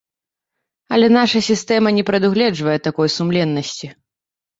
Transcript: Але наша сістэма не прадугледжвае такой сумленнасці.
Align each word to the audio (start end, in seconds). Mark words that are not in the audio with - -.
Але 0.95 1.09
наша 1.19 1.41
сістэма 1.49 1.89
не 1.97 2.03
прадугледжвае 2.07 2.73
такой 2.87 3.07
сумленнасці. 3.17 3.91